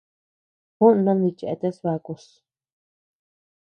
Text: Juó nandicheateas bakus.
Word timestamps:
Juó 0.77 0.87
nandicheateas 0.95 1.77
bakus. 1.83 2.25